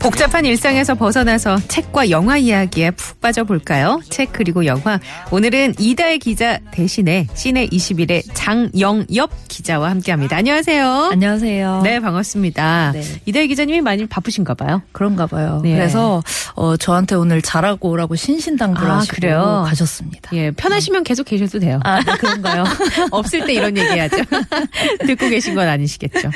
[0.00, 4.00] 복잡한 일상에서 벗어나서 책과 영화 이야기에 푹 빠져볼까요?
[4.08, 4.98] 책 그리고 영화.
[5.30, 10.36] 오늘은 이다혜 기자 대신에 시내 21의 장영엽 기자와 함께합니다.
[10.36, 11.10] 안녕하세요.
[11.12, 11.82] 안녕하세요.
[11.84, 12.90] 네 반갑습니다.
[12.94, 13.02] 네.
[13.26, 14.82] 이다혜 기자님이 많이 바쁘신가 봐요.
[14.90, 15.60] 그런가 봐요.
[15.62, 15.72] 네.
[15.72, 16.20] 그래서
[16.56, 19.64] 어, 저한테 오늘 잘하고 오라고 신신당부하시고 아, 그래요?
[19.68, 20.30] 가셨습니다.
[20.34, 21.78] 예 편하시면 계속 계셔도 돼요.
[21.84, 22.64] 아, 네, 그런가요?
[23.12, 24.16] 없을 때 이런 얘기하죠.
[25.06, 26.30] 듣고 계신 건 아니시겠죠.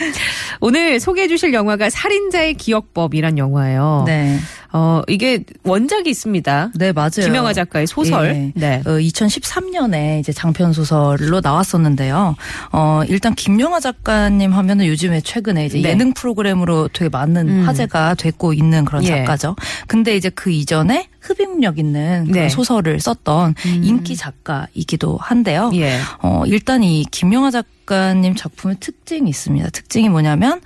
[0.60, 4.04] 오늘 소개해 주실 영화가 살인자의 기억법이란 영화예요.
[4.06, 4.38] 네.
[4.72, 6.72] 어, 이게 원작이 있습니다.
[6.74, 7.24] 네, 맞아요.
[7.24, 8.26] 김영하 작가의 소설.
[8.26, 8.52] 예.
[8.54, 8.82] 네.
[8.84, 12.36] 어, 2013년에 이제 장편 소설로 나왔었는데요.
[12.72, 15.90] 어, 일단 김영하 작가님 하면은 요즘에 최근에 이제 네.
[15.90, 17.66] 예능 프로그램으로 되게 많은 음.
[17.66, 19.08] 화제가 됐고 있는 그런 예.
[19.08, 19.56] 작가죠.
[19.86, 22.50] 근데 이제 그 이전에 흡입력 있는 네.
[22.50, 25.70] 소설을 썼던 인기 작가이기도 한데요.
[25.74, 25.98] 예.
[26.20, 29.70] 어, 일단 이 김영하 작가님 작품의 특징이 있습니다.
[29.70, 30.60] 특징이 뭐냐면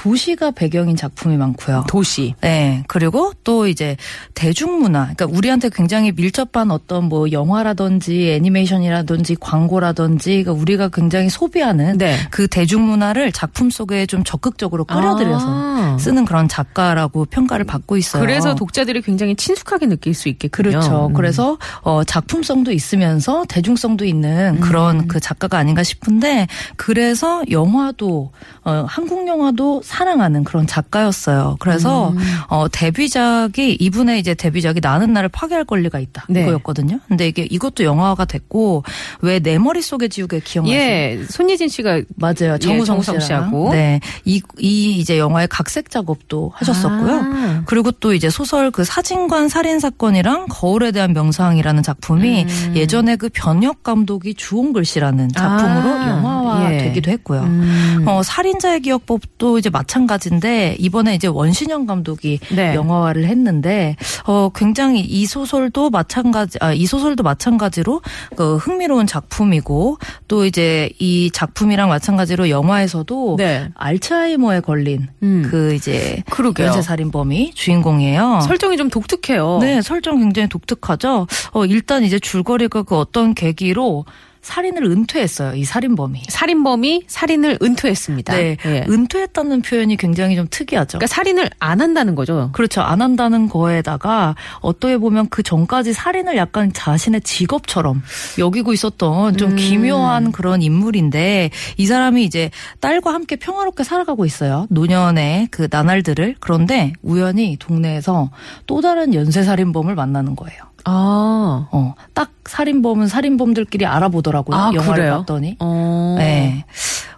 [0.00, 1.84] 도시가 배경인 작품이 많고요.
[1.86, 2.34] 도시.
[2.40, 2.82] 네.
[2.88, 3.98] 그리고 또 이제
[4.32, 5.12] 대중문화.
[5.14, 12.16] 그러니까 우리한테 굉장히 밀접한 어떤 뭐 영화라든지 애니메이션이라든지 광고라든지 그러니까 우리가 굉장히 소비하는 네.
[12.30, 15.96] 그 대중문화를 작품 속에 좀 적극적으로 끌어들여서 아.
[16.00, 18.22] 쓰는 그런 작가라고 평가를 받고 있어요.
[18.22, 20.70] 그래서 독자들이 굉장히 친숙하게 느낄 수 있겠군요.
[20.70, 21.06] 그렇죠.
[21.08, 21.12] 음.
[21.12, 24.60] 그래서 어 작품성도 있으면서 대중성도 있는 음.
[24.60, 28.32] 그런 그 작가가 아닌가 싶은데 그래서 영화도
[28.64, 31.56] 어 한국 영화도 사랑하는 그런 작가였어요.
[31.58, 32.18] 그래서 음.
[32.48, 36.42] 어 데뷔작이 이분의 이제 데뷔작이 나는 나를 파괴할 권리가 있다 네.
[36.42, 37.00] 이거였거든요.
[37.08, 38.84] 근데 이게 이것도 영화가 됐고
[39.20, 40.78] 왜 내 머릿속에 지우개 기억나세요?
[40.78, 42.54] 예, 손예진 씨가 맞아요.
[42.54, 43.26] 예, 정우성, 정우성 씨랑.
[43.26, 43.70] 씨하고.
[43.72, 44.00] 네.
[44.24, 47.14] 이, 이 이제 영화의 각색 작업도 하셨었고요.
[47.24, 47.62] 아.
[47.64, 52.72] 그리고 또 이제 소설 그 사진관 살인 사건이랑 거울에 대한 명상이라는 작품이 음.
[52.76, 56.78] 예전에 그 변혁 감독이 주홍 글 씨라는 작품으로 아, 영화화 예.
[56.78, 57.40] 되기도 했고요.
[57.40, 58.04] 음.
[58.06, 62.74] 어, 살인자의 기억법도 이제 마찬가지인데 이번에 이제 원신영 감독이 네.
[62.74, 63.96] 영화화를 했는데
[64.26, 68.00] 어 굉장히 이 소설도 마찬가지 아 이 소설도 마찬가지로
[68.36, 69.98] 그 흥미로운 작품이고
[70.28, 73.68] 또 이제 이 작품이랑 마찬가지로 영화에서도 네.
[73.74, 75.46] 알츠하이머에 걸린 음.
[75.50, 76.22] 그 이제.
[76.58, 78.40] 연쇄 살인범이 주인공이에요.
[78.46, 79.58] 설정이 좀 독특해요.
[79.60, 81.26] 네, 설정 굉장히 독특하죠.
[81.52, 84.04] 어 일단 이제 줄거리가 그 어떤 계기로
[84.42, 85.54] 살인을 은퇴했어요.
[85.54, 86.22] 이 살인범이.
[86.28, 88.34] 살인범이 살인을 은퇴했습니다.
[88.34, 88.84] 네, 예.
[88.88, 90.98] 은퇴했다는 표현이 굉장히 좀 특이하죠.
[90.98, 92.50] 그러니까 살인을 안 한다는 거죠.
[92.52, 92.80] 그렇죠.
[92.80, 98.02] 안 한다는 거에다가 어떻게 보면 그 전까지 살인을 약간 자신의 직업처럼
[98.38, 99.56] 여기고 있었던 좀 음.
[99.56, 102.50] 기묘한 그런 인물인데 이 사람이 이제
[102.80, 104.66] 딸과 함께 평화롭게 살아가고 있어요.
[104.70, 106.36] 노년의 그 나날들을.
[106.40, 108.30] 그런데 우연히 동네에서
[108.66, 110.69] 또 다른 연쇄살인범을 만나는 거예요.
[110.84, 111.68] 아.
[111.70, 114.56] 어, 딱 살인범은 살인범들끼리 알아보더라고요.
[114.56, 115.16] 아, 영화를 그래요?
[115.18, 115.56] 봤더니.
[115.60, 116.16] 어.
[116.18, 116.64] 네.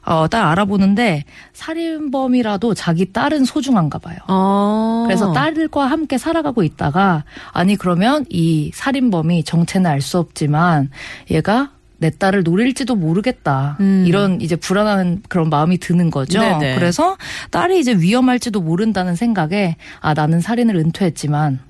[0.04, 4.16] 어, 딱 알아보는데 살인범이라도 자기 딸은 소중한가 봐요.
[4.28, 5.04] 어.
[5.06, 10.90] 그래서 딸과 함께 살아가고 있다가 아니 그러면 이 살인범이 정체는 알 수 없지만
[11.30, 13.76] 얘가 내 딸을 노릴지도 모르겠다.
[13.78, 14.02] 음.
[14.04, 16.40] 이런 이제 불안한 그런 마음이 드는 거죠.
[16.40, 16.74] 네네.
[16.74, 17.16] 그래서
[17.52, 21.60] 딸이 이제 위험할지도 모른다는 생각에 아 나는 살인을 은퇴했지만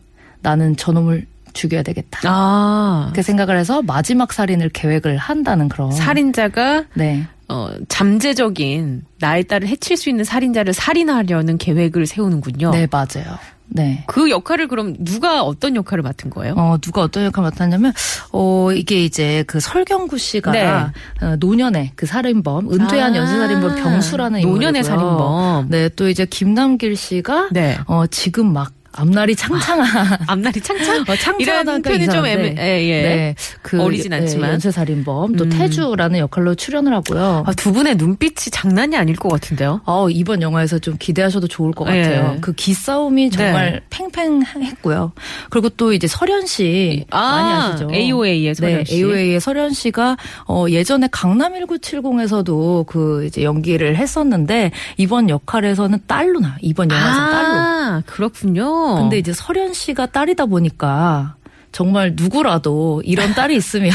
[0.40, 2.20] 나는 저놈을 죽여야 되겠다.
[2.24, 3.12] 아.
[3.14, 7.26] 그 생각을 해서 마지막 살인을 계획을 한다는 그런 살인자가 네.
[7.48, 12.70] 어, 잠재적인 나의 딸을 해칠 수 있는 살인자를 살인하려는 계획을 세우는군요.
[12.70, 13.38] 네, 맞아요.
[13.74, 14.04] 네.
[14.06, 16.54] 그 역할을 그럼 누가 어떤 역할을 맡은 거예요?
[16.56, 17.92] 어, 누가 어떤 역할을 맡았냐면,
[18.32, 20.66] 어, 이게 이제 그 설경구 씨가 네.
[20.66, 24.82] 어, 노년의 그 살인범, 은퇴한 아, 연쇄살인범 병수라는 노년의 인물이고요.
[24.82, 25.66] 살인범.
[25.70, 27.78] 네, 또 이제 김남길 씨가 네.
[27.86, 31.02] 어, 지금 막 앞날이 창창한 앞날이 창창?
[31.08, 32.54] 어, 창창하다니까 이런 표현이 좀 애매.
[32.58, 33.02] 예, 예.
[33.02, 34.48] 네, 그 어리진 않지만.
[34.48, 35.50] 네, 연쇄살인범 또 음.
[35.50, 37.44] 태주라는 역할로 출연을 하고요.
[37.46, 39.80] 아, 두 분의 눈빛이 장난이 아닐 것 같은데요.
[39.86, 42.02] 어, 이번 영화에서 좀 기대하셔도 좋을 것 예.
[42.02, 42.38] 같아요.
[42.40, 45.12] 그 기싸움이 정말 팽팽했고요.
[45.50, 47.88] 그리고 또 이제 설현 씨 많이 아시죠?
[47.92, 48.96] AOA의 설현 네, 씨.
[48.96, 50.16] AOA의 설현 씨가
[50.46, 56.56] 어 예전에 강남 1970에서도 그 이제 연기를 했었는데 이번 역할에서는 딸로 나.
[56.60, 57.60] 이번 영화에서 딸로.
[57.60, 58.81] 아, 그렇군요.
[58.96, 61.36] 근데 이제 설현 씨가 딸이다 보니까
[61.72, 63.92] 정말 누구라도 이런 딸이 있으면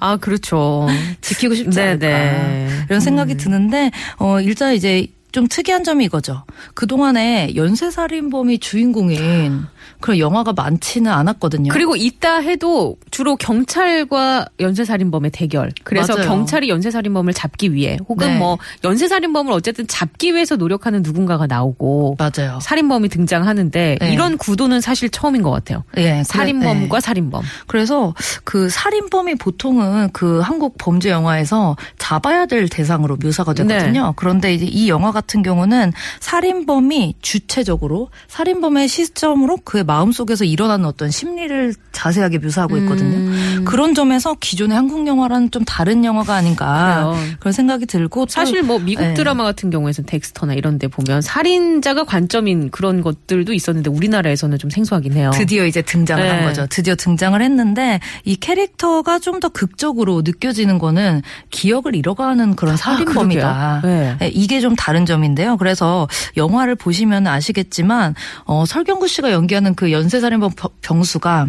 [0.00, 0.86] 아, 그렇죠.
[1.20, 2.68] 지키고 싶지 네, 않을까 네.
[2.88, 6.44] 이런 생각이 드는데 어 일단 이제 좀 특이한 점이 이거죠.
[6.74, 9.64] 그동안에 연쇄살인범이 주인공인
[9.98, 11.72] 그런 영화가 많지는 않았거든요.
[11.72, 15.72] 그리고 있다 해도 주로 경찰과 연쇄살인범의 대결.
[15.84, 16.28] 그래서 맞아요.
[16.28, 18.38] 경찰이 연쇄살인범을 잡기 위해 혹은 네.
[18.38, 22.58] 뭐 연쇄살인범을 어쨌든 잡기 위해서 노력하는 누군가가 나오고 맞아요.
[22.60, 24.12] 살인범이 등장하는데 네.
[24.12, 25.84] 이런 구도는 사실 처음인 것 같아요.
[25.96, 27.00] 예, 살인범과 네.
[27.00, 27.42] 살인범.
[27.66, 28.14] 그래서
[28.44, 34.06] 그 살인범이 보통은 그 한국 범죄 영화에서 잡아야 될 대상으로 묘사가 되거든요.
[34.06, 34.12] 네.
[34.16, 41.74] 그런데 이제 이 영화 같은 경우는 살인범이 주체적으로 살인범의 시점으로 그의 마음속에서 일어나는 어떤 심리를
[41.92, 43.16] 자세하게 묘사하고 있거든요.
[43.16, 43.64] 음.
[43.66, 47.36] 그런 점에서 기존의 한국 영화랑 좀 다른 영화가 아닌가 그래요.
[47.40, 49.14] 그런 생각이 들고 또 사실 뭐 미국 네.
[49.14, 55.14] 드라마 같은 경우에는 덱스터나 이런 데 보면 살인자가 관점인 그런 것들도 있었는데 우리나라에서는 좀 생소하긴
[55.14, 55.30] 해요.
[55.34, 56.30] 드디어 이제 등장을 네.
[56.30, 56.66] 한 거죠.
[56.68, 63.48] 드디어 등장을 했는데 이 캐릭터가 좀 더 극적으로 느껴지는 거는 기억을 잃어가는 그런 살인범이다.
[63.48, 63.80] 아.
[63.82, 64.16] 네.
[64.20, 65.56] 네, 이게 좀 다른 점인데요.
[65.56, 66.06] 그래서
[66.36, 71.48] 영화를 보시면 아시겠지만 어, 설경구 씨가 연기 하는 그 연쇄살인범 병- 병수가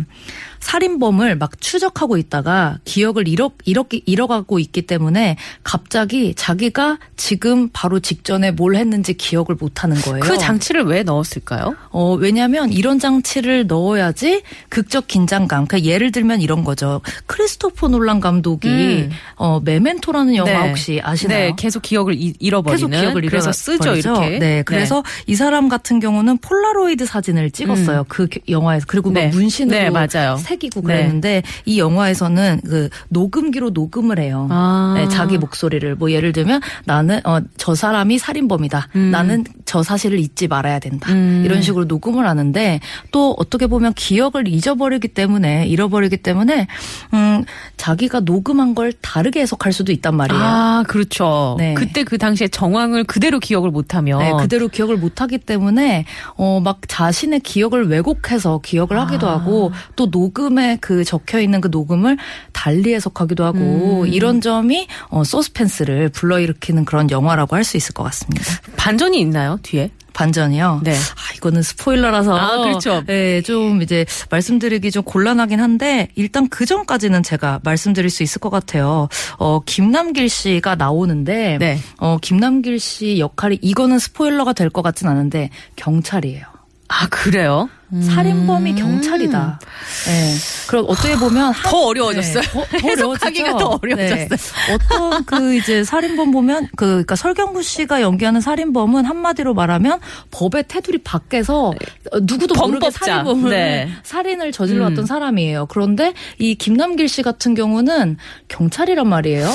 [0.61, 8.51] 살인범을 막 추적하고 있다가 기억을 잃어, 잃어, 잃어가고 있기 때문에 갑자기 자기가 지금 바로 직전에
[8.51, 10.19] 뭘 했는지 기억을 못 하는 거예요.
[10.21, 11.75] 그 장치를 왜 넣었을까요?
[11.89, 15.65] 어, 왜냐하면 이런 장치를 넣어야지 극적 긴장감.
[15.67, 17.01] 그러니까 예를 들면 이런 거죠.
[17.25, 19.09] 크리스토퍼 놀란 감독이 음.
[19.35, 20.67] 어, 메멘토라는 영화 네.
[20.69, 21.47] 혹시 아시나요?
[21.49, 22.77] 네, 계속 기억을 이- 잃어버리는.
[22.89, 23.51] 계속 기억을 잃어버리죠.
[23.51, 24.39] 쓰죠 이렇게.
[24.39, 28.05] 네, 그래서 이 사람 같은 경우는 폴라로이드 사진을 찍었어요.
[28.07, 29.13] 그 기- 영화에서 그리고 음.
[29.15, 29.25] 네.
[29.27, 30.37] 막 문신으로 네, 맞아요.
[30.51, 30.87] 새기고 네.
[30.87, 34.47] 그랬는데 이 영화에서는 그 녹음기로 녹음을 해요.
[34.51, 34.93] 아.
[34.97, 38.89] 네, 자기 목소리를 뭐 예를 들면 나는 어, 저 사람이 살인범이다.
[39.11, 41.09] 나는 저 사실을 잊지 말아야 된다.
[41.13, 41.43] 음.
[41.45, 42.81] 이런 식으로 녹음을 하는데
[43.11, 46.67] 또 어떻게 보면 기억을 잊어버리기 때문에 잃어버리기 때문에
[47.13, 47.45] 음
[47.77, 50.43] 자기가 녹음한 걸 다르게 해석할 수도 있단 말이에요.
[50.43, 51.55] 아, 그렇죠.
[51.57, 51.73] 네.
[51.73, 56.03] 그때 그 당시에 정황을 그대로 기억을 못 하면 네, 그대로 기억을 못 하기 때문에
[56.35, 59.35] 어 막 자신의 기억을 왜곡해서 기억을 하기도 아.
[59.39, 62.17] 하고 또 녹음에 그 적혀 있는 그 녹음을
[62.51, 64.07] 달리 해석하기도 하고 음.
[64.07, 68.43] 이런 점이 어 서스펜스를 불러일으키는 그런 영화라고 할 수 있을 것 같습니다.
[68.75, 69.91] 반전이 있나요 뒤에?
[70.13, 70.81] 반전이요.
[70.83, 70.91] 네.
[70.93, 72.37] 아, 이거는 스포일러라서.
[72.37, 73.01] 아, 그렇죠.
[73.05, 78.49] 네, 좀 이제 말씀드리기 좀 곤란하긴 한데, 일단 그 전까지는 제가 말씀드릴 수 있을 것
[78.49, 79.07] 같아요.
[79.37, 81.79] 어, 김남길 씨가 나오는데, 네.
[81.97, 86.45] 어, 김남길 씨 역할이, 이거는 스포일러가 될 것 같진 않은데, 경찰이에요.
[86.89, 87.69] 아 그래요?
[87.99, 89.59] 살인범이 경찰이다.
[90.05, 90.33] 네.
[90.67, 92.41] 그럼 어떻게 보면 한- 더 어려워졌어요.
[92.71, 93.57] 네, 더, 어려워지죠.
[93.57, 94.27] 더 어려워졌어요.
[94.27, 94.73] 네.
[94.73, 99.99] 어떤 그 이제 살인범 보면 그 그러니까 설경구 씨가 연기하는 살인범은 한마디로 말하면
[100.31, 101.67] 법의 테두리 밖에서
[102.11, 103.05] 어, 누구도 모르게 범법자.
[103.05, 103.89] 살인범을 네.
[104.03, 105.05] 살인을 저질렀던 음.
[105.05, 105.65] 사람이에요.
[105.65, 108.17] 그런데 이 김남길 씨 같은 경우는
[108.47, 109.49] 경찰이란 말이에요.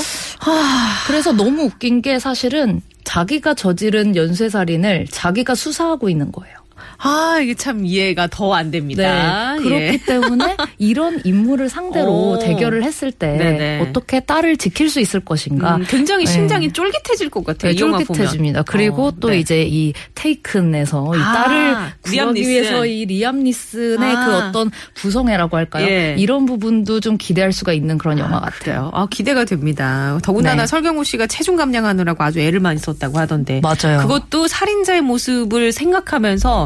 [1.06, 6.56] 그래서 너무 웃긴 게 사실은 자기가 저지른 연쇄살인을 자기가 수사하고 있는 거예요.
[6.98, 9.54] 아 이게 참 이해가 더 안 됩니다.
[9.56, 9.62] 네.
[9.62, 9.98] 그렇기 예.
[10.06, 12.38] 때문에 이런 인물을 상대로 오.
[12.38, 13.80] 대결을 했을 때 네네.
[13.82, 15.76] 어떻게 딸을 지킬 수 있을 것인가.
[15.76, 16.32] 음, 굉장히 네.
[16.32, 17.72] 심장이 쫄깃해질 것 같아요.
[17.72, 17.76] 네.
[17.76, 18.62] 쫄깃해집니다.
[18.62, 19.38] 그리고 어, 또 네.
[19.40, 21.56] 이제 이 테이큰에서 이 아, 딸을
[22.10, 22.50] 리암 구하기 니슨.
[22.52, 24.24] 위해서 이 리암 니슨의 아.
[24.26, 25.86] 그 어떤 부성애라고 할까요?
[25.86, 26.14] 예.
[26.18, 28.52] 이런 부분도 좀 기대할 수가 있는 그런 영화 같아요.
[28.60, 28.90] 그래요.
[28.94, 30.18] 아, 기대가 됩니다.
[30.22, 30.66] 더군다나 네.
[30.66, 33.60] 설경우 씨가 체중 감량하느라고 아주 애를 많이 썼다고 하던데.
[33.62, 33.98] 맞아요.
[34.00, 36.65] 그것도 살인자의 모습을 생각하면서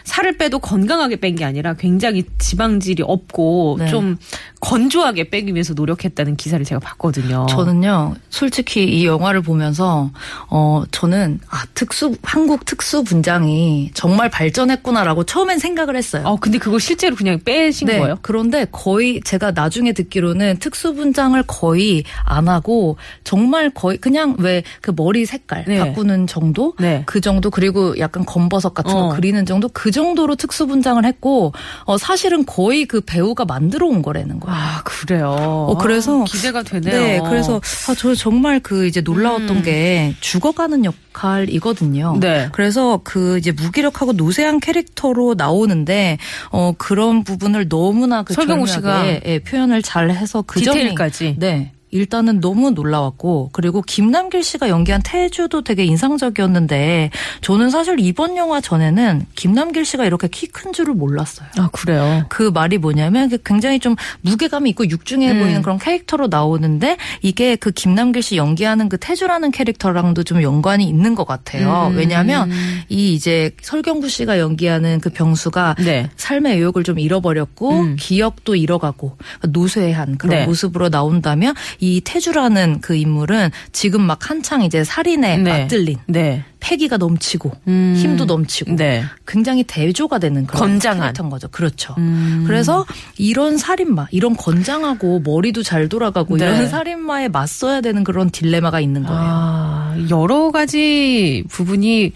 [0.03, 3.87] 살을 빼도 건강하게 뺀 게 아니라 굉장히 지방질이 없고 네.
[3.87, 4.17] 좀
[4.59, 7.45] 건조하게 빼기 위해서 노력했다는 기사를 제가 봤거든요.
[7.49, 10.11] 저는요, 솔직히 이 영화를 보면서,
[10.49, 16.23] 어, 저는, 아, 특수, 한국 특수 분장이 정말 발전했구나라고 처음엔 생각을 했어요.
[16.25, 17.99] 어, 근데 그거 실제로 그냥 빼신 네.
[17.99, 18.17] 거예요?
[18.21, 24.91] 그런데 거의 제가 나중에 듣기로는 특수 분장을 거의 안 하고 정말 거의 그냥 왜 그
[24.95, 25.77] 머리 색깔 네.
[25.79, 27.03] 바꾸는 정도 네.
[27.05, 29.09] 그 정도 그리고 약간 검버섯 같은 어.
[29.09, 31.53] 거 그리는 정도 그 정도로 특수 분장을 했고
[31.85, 34.55] 어 사실은 거의 그 배우가 만들어 온 거라는 거예요.
[34.55, 35.31] 아, 그래요.
[35.31, 36.91] 어, 그래서 아, 기대가 되네요.
[36.93, 39.63] 네, 그래서 아, 저 정말 그 이제 놀라웠던 음.
[39.63, 42.17] 게 죽어가는 역할이거든요.
[42.19, 42.49] 네.
[42.51, 46.17] 그래서 그 이제 무기력하고 노쇠한 캐릭터로 나오는데
[46.51, 51.17] 어 그런 부분을 너무나 그 절묘하게, 씨가 예, 표현을 잘 해서 그 디테일까지.
[51.19, 51.71] 점이 네.
[51.91, 59.25] 일단은 너무 놀라웠고 그리고 김남길 씨가 연기한 태주도 되게 인상적이었는데 저는 사실 이번 영화 전에는
[59.35, 61.47] 김남길 씨가 이렇게 키 큰 줄을 몰랐어요.
[61.57, 62.25] 아, 그래요.
[62.29, 65.39] 그 말이 뭐냐면 그 굉장히 좀 무게감이 있고 육중해 음.
[65.39, 71.15] 보이는 그런 캐릭터로 나오는데 이게 그 김남길 씨 연기하는 그 태주라는 캐릭터랑도 좀 연관이 있는
[71.15, 71.89] 것 같아요.
[71.91, 71.97] 음.
[71.97, 72.51] 왜냐하면
[72.89, 76.09] 이 이제 설경구 씨가 연기하는 그 병수가 네.
[76.17, 77.95] 삶의 의욕을 좀 잃어버렸고 음.
[77.99, 79.17] 기억도 잃어가고
[79.49, 80.45] 노쇠한 그런 네.
[80.45, 85.61] 모습으로 나온다면 이 태주라는 그 인물은 지금 막 한창 이제 살인에 네.
[85.61, 86.45] 맞들린 네.
[86.59, 87.95] 패기가 넘치고 음.
[87.97, 89.03] 힘도 넘치고 네.
[89.25, 91.13] 굉장히 대조가 되는 그런 건장한.
[91.31, 91.47] 거죠.
[91.49, 91.95] 그렇죠.
[91.97, 92.43] 음.
[92.45, 92.85] 그래서
[93.17, 96.45] 이런 살인마, 이런 건장하고 머리도 잘 돌아가고 네.
[96.45, 99.19] 이런 살인마에 맞서야 되는 그런 딜레마가 있는 거예요.
[99.19, 102.13] 아, 여러 가지 부분이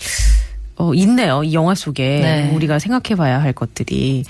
[0.77, 1.43] 어, 있네요.
[1.43, 2.51] 이 영화 속에 네.
[2.53, 4.25] 우리가 생각해봐야 할 것들이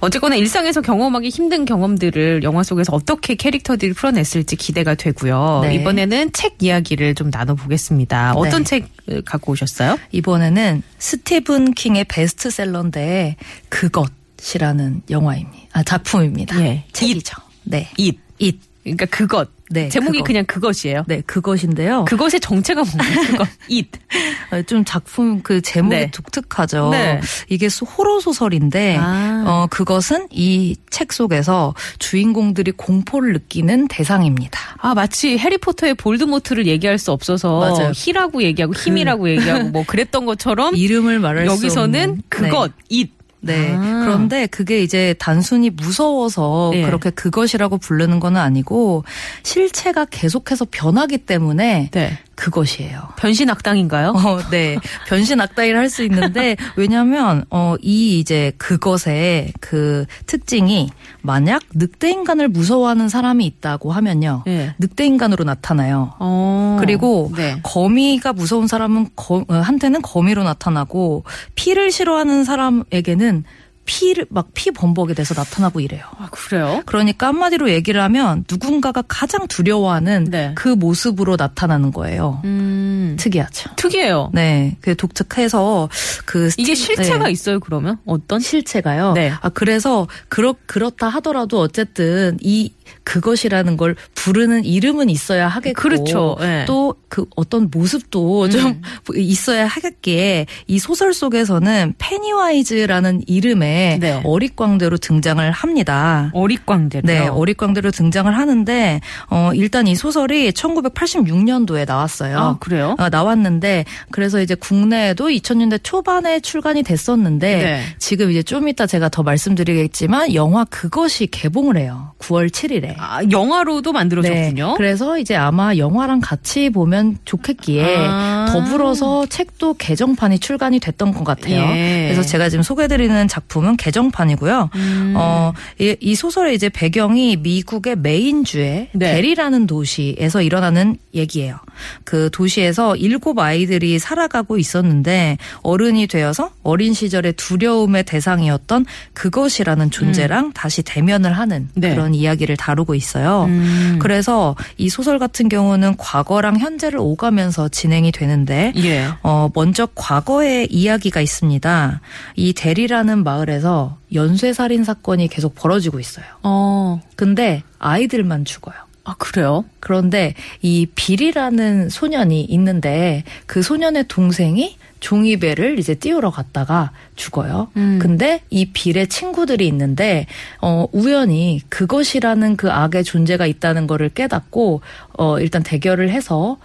[0.00, 5.60] 어쨌거나 일상에서 경험하기 힘든 경험들을 영화 속에서 어떻게 캐릭터들이 풀어냈을지 기대가 되고요.
[5.62, 5.74] 네.
[5.74, 8.32] 이번에는 책 이야기를 좀 나눠보겠습니다.
[8.34, 8.68] 어떤 네.
[8.68, 9.98] 책 어, 갖고 오셨어요?
[10.12, 13.36] 이번에는 스티븐 킹의 베스트셀러인데
[13.68, 15.68] 그것이라는 영화입니다.
[15.72, 16.60] 아, 작품입니다.
[16.60, 16.84] 예.
[16.92, 17.36] 책이죠.
[17.64, 17.88] 네.
[17.96, 18.18] 잇.
[18.38, 18.69] 잇.
[18.82, 19.48] 그러니까 그것.
[19.72, 20.26] 네, 제목이 그것.
[20.26, 21.04] 그냥 그것이에요.
[21.06, 22.04] 네, 그것인데요.
[22.06, 23.26] 그것의 정체가 뭔가요?
[23.28, 23.48] 그것.
[23.68, 23.88] 잇.
[24.50, 26.10] 어, 좀 작품 그 제목이 네.
[26.10, 26.88] 독특하죠.
[26.90, 27.20] 네.
[27.48, 29.44] 이게 소- 호러 소설인데 아.
[29.46, 34.58] 어 그것은 이 책 속에서 주인공들이 공포를 느끼는 대상입니다.
[34.78, 37.92] 아, 마치 해리포터의 볼드모트를 얘기할 수 없어서 맞아요.
[37.94, 42.84] 히라고 얘기하고 힘이라고 얘기하고 뭐 그랬던 것처럼 이름을 말할 수 여기서는 없는 그것, 네.
[42.88, 43.19] 잇.
[43.40, 43.74] 네.
[43.74, 44.02] 아.
[44.04, 46.82] 그런데 그게 이제 단순히 무서워서 예.
[46.82, 49.04] 그렇게 그것이라고 부르는 건 아니고
[49.42, 52.18] 실체가 계속해서 변하기 때문에 네.
[52.40, 53.08] 그것이에요.
[53.18, 54.14] 변신 악당인가요?
[54.16, 54.78] 어, 네.
[55.06, 60.88] 변신 악당이라 할 수 있는데, 왜냐면, 어, 이 이제 그것의 그 특징이
[61.20, 64.44] 만약 늑대 인간을 무서워하는 사람이 있다고 하면요.
[64.46, 64.74] 네.
[64.78, 66.14] 늑대 인간으로 나타나요.
[66.20, 66.76] 어.
[66.80, 67.58] 그리고 네.
[67.62, 71.24] 거미가 무서운 사람은 거, 어, 한테는 거미로 나타나고
[71.56, 73.44] 피를 싫어하는 사람에게는
[73.84, 76.04] 피를 막 피 범벅이 돼서 나타나고 이래요.
[76.18, 76.82] 아, 그래요?
[76.86, 80.52] 그러니까 한마디로 얘기를 하면 누군가가 가장 두려워하는 네.
[80.54, 82.40] 그 모습으로 나타나는 거예요.
[82.44, 82.89] 음.
[83.16, 83.70] 특이하죠.
[83.76, 84.30] 특이해요.
[84.32, 85.88] 네, 그 독특해서
[86.24, 87.30] 그 이게 실체가 네.
[87.30, 87.98] 있어요, 그러면?
[88.06, 88.40] 어떤?
[88.40, 89.12] 실체가요.
[89.12, 89.32] 네.
[89.40, 92.72] 아 그래서 그렇 그렇다 하더라도 어쨌든 이
[93.04, 96.36] 그것이라는 걸 부르는 이름은 있어야 하겠고 그렇죠.
[96.40, 96.64] 네.
[96.66, 98.50] 또그 어떤 모습도 음.
[98.50, 98.82] 좀
[99.16, 104.20] 있어야 하겠기에 이 소설 속에서는 페니와이즈라는 이름의 네.
[104.24, 106.30] 어릿광대로 등장을 합니다.
[106.34, 107.06] 어릿광대로요.
[107.06, 112.38] 네, 어릿광대로 등장을 하는데 어 일단 이 소설이 1986년도에 나왔어요.
[112.38, 112.89] 아, 그래요?
[112.98, 117.82] 어, 나왔는데 그래서 이제 국내에도 2000년대 초반에 출간이 됐었는데 네.
[117.98, 122.12] 지금 이제 좀 이따 제가 더 말씀드리겠지만 영화 그것이 개봉을 해요.
[122.18, 122.94] 9월 7일에.
[122.98, 124.66] 아, 영화로도 만들어졌군요.
[124.66, 124.74] 네.
[124.76, 128.46] 그래서 이제 아마 영화랑 같이 보면 좋겠기에 아.
[128.52, 131.60] 더불어서 책도 개정판이 출간이 됐던 것 같아요.
[131.74, 132.08] 예.
[132.10, 134.70] 그래서 제가 지금 소개드리는 작품은 개정판이고요.
[134.74, 135.14] 음.
[135.16, 139.12] 어, 이, 이 소설의 이제 배경이 미국의 메인주의 네.
[139.14, 141.56] 대리라는 도시에서 일어나는 얘기예요.
[142.04, 150.82] 그 도시에서 일곱 아이들이 살아가고 있었는데 어른이 되어서 어린 시절의 두려움의 대상이었던 그것이라는 존재랑 다시
[150.82, 151.80] 대면을 하는 음.
[151.80, 151.90] 네.
[151.94, 153.44] 그런 이야기를 다루고 있어요.
[153.44, 153.98] 음.
[154.00, 159.06] 그래서 이 소설 같은 경우는 과거랑 현재를 오가면서 진행이 되는데 예.
[159.22, 162.00] 어, 먼저 과거의 이야기가 있습니다.
[162.36, 166.24] 이 대리라는 마을에서 연쇄 살인 사건이 계속 벌어지고 있어요.
[166.42, 167.00] 어.
[167.16, 168.89] 근데 아이들만 죽어요.
[169.04, 169.64] 아, 그래요?
[169.80, 177.68] 그런데 이 빌이라는 소년이 있는데 그 소년의 동생이 종이배를 이제 띄우러 갔다가 죽어요.
[177.76, 177.98] 음.
[178.00, 180.26] 근데 이 빌의 친구들이 있는데
[180.60, 184.82] 어 우연히 그것이라는 그 악의 존재가 있다는 거를 깨닫고
[185.14, 186.58] 어 일단 대결을 해서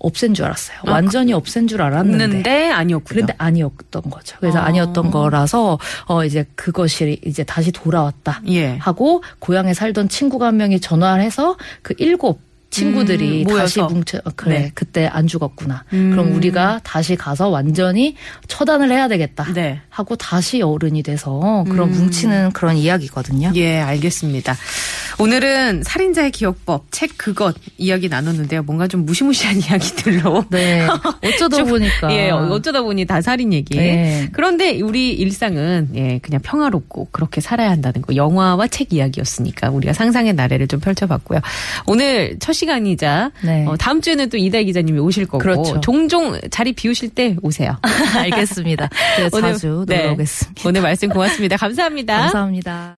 [0.00, 0.78] 없앤 줄 알았어요.
[0.86, 3.04] 아, 완전히 없앤 줄 알았는데 있는데 아니었군요.
[3.06, 4.36] 그런데 아니었던 거죠.
[4.40, 4.64] 그래서 아.
[4.64, 8.42] 아니었던 거라서 어 이제 그것이 이제 다시 돌아왔다.
[8.48, 8.76] 예.
[8.76, 13.80] 하고 고향에 살던 친구가 한 명이 전화를 해서 그 일곱 친구들이 음, 다시.
[13.80, 14.70] 뭉쳐 어, 그래 네.
[14.74, 15.84] 그때 안 죽었구나.
[15.92, 16.10] 음.
[16.10, 18.14] 그럼 우리가 다시 가서 완전히
[18.46, 19.52] 처단을 해야 되겠다.
[19.52, 19.80] 네.
[19.88, 23.52] 하고 다시 어른이 돼서 그런 뭉치는 그런 이야기거든요.
[23.56, 24.56] 예, 알겠습니다.
[25.18, 28.62] 오늘은 살인자의 기억법 책 그것 이야기 나눴는데요.
[28.62, 30.86] 뭔가 좀 무시무시한 이야기들로 네.
[31.24, 33.76] 어쩌다 좀, 보니까 예, 어쩌다 보니 다 살인 얘기.
[33.76, 34.28] 네.
[34.32, 38.14] 그런데 우리 일상은 예, 그냥 평화롭고 그렇게 살아야 한다는 거.
[38.14, 41.40] 영화와 책 이야기였으니까 우리가 상상의 나래를 좀 펼쳐봤고요.
[41.86, 43.64] 오늘 첫 시간이자 네.
[43.66, 45.80] 어, 다음 주에는 또 이다희 기자님이 오실 거고 그렇죠.
[45.80, 47.76] 종종 자리 비우실 때 오세요.
[48.16, 48.88] 알겠습니다.
[49.18, 49.98] 네, 오늘- 자주 네.
[50.02, 50.62] 놀러 오겠습니다.
[50.68, 51.56] 오늘 말씀 고맙습니다.
[51.56, 52.16] 감사합니다.
[52.20, 52.88] 감사합니다.